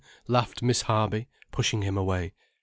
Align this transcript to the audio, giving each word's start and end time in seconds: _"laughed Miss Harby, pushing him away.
_"laughed 0.27 0.63
Miss 0.63 0.81
Harby, 0.81 1.27
pushing 1.51 1.83
him 1.83 1.95
away. 1.95 2.33